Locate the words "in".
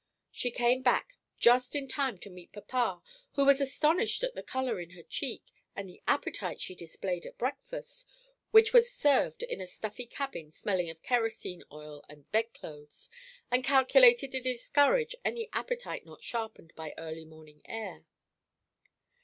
1.75-1.87, 4.79-4.95, 9.43-9.61